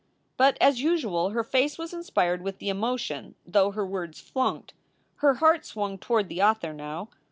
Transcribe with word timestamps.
But, 0.35 0.57
as 0.59 0.81
usual, 0.81 1.29
her 1.29 1.43
face 1.43 1.77
was 1.77 1.93
inspired 1.93 2.41
with 2.41 2.57
the 2.57 2.69
emotion, 2.69 3.35
though 3.45 3.69
her 3.69 3.85
words 3.85 4.19
flunked. 4.19 4.73
Her 5.17 5.35
heart 5.35 5.63
swung 5.63 5.99
toward 5.99 6.27
the 6.27 6.41
author 6.41 6.73
now. 6.73 7.09